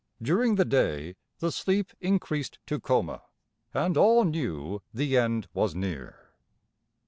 [0.19, 3.21] During the day the sleep increased to coma,
[3.71, 6.31] and all knew the end was near.